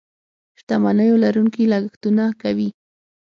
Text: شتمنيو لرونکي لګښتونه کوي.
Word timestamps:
شتمنيو 0.59 1.15
لرونکي 1.23 1.63
لګښتونه 1.73 2.25
کوي. 2.41 2.69